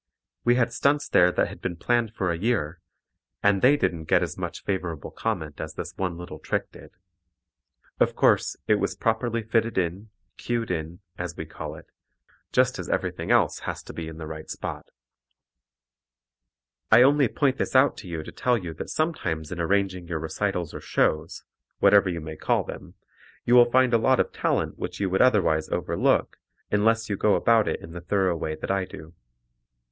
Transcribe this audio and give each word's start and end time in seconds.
We 0.43 0.55
had 0.55 0.73
stunts 0.73 1.07
there 1.07 1.31
that 1.31 1.47
had 1.47 1.61
been 1.61 1.75
planned 1.75 2.15
for 2.15 2.31
a 2.31 2.35
year, 2.39 2.81
and 3.43 3.61
they 3.61 3.77
didn't 3.77 4.05
get 4.05 4.23
as 4.23 4.35
much 4.35 4.63
favorable 4.63 5.11
comment 5.11 5.61
as 5.61 5.75
this 5.75 5.95
one 5.95 6.17
little 6.17 6.39
trick 6.39 6.71
did. 6.71 6.89
Of 7.99 8.15
course, 8.15 8.57
it 8.67 8.79
was 8.79 8.95
properly 8.95 9.43
fitted 9.43 9.77
in, 9.77 10.09
cued 10.37 10.71
in, 10.71 11.01
as 11.19 11.37
we 11.37 11.45
call 11.45 11.75
it, 11.75 11.85
just 12.51 12.79
as 12.79 12.89
everything 12.89 13.29
else 13.29 13.59
has 13.69 13.83
to 13.83 13.93
be 13.93 14.07
in 14.07 14.17
the 14.17 14.25
right 14.25 14.49
spot. 14.49 14.87
[Illustration: 16.91 16.91
WILL 16.91 16.97
ROGERS] 16.97 17.05
I 17.05 17.07
only 17.07 17.27
point 17.27 17.57
this 17.59 17.75
out 17.75 17.95
to 17.97 18.07
you 18.07 18.23
to 18.23 18.31
tell 18.31 18.57
you 18.57 18.73
that 18.73 18.89
sometimes 18.89 19.51
in 19.51 19.59
arranging 19.61 20.07
your 20.07 20.17
recitals 20.17 20.73
or 20.73 20.81
shows 20.81 21.43
whatever 21.77 22.09
you 22.09 22.21
may 22.21 22.35
call 22.35 22.63
them 22.63 22.95
you 23.45 23.53
will 23.53 23.69
find 23.69 23.93
a 23.93 23.99
lot 23.99 24.19
of 24.19 24.31
talent 24.33 24.79
which 24.79 24.99
you 24.99 25.11
would 25.11 25.21
otherwise 25.21 25.69
overlook 25.69 26.39
unless 26.71 27.07
you 27.07 27.15
go 27.15 27.35
about 27.35 27.67
it 27.67 27.79
the 27.87 28.01
thorough 28.01 28.35
way 28.35 28.55
that 28.55 28.71
I 28.71 28.85
do. 28.85 29.13